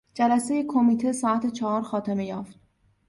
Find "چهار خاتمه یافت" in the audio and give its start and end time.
1.47-2.59